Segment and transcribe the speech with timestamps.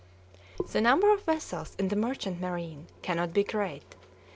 [0.71, 3.93] The number of vessels in the merchant marine cannot be great.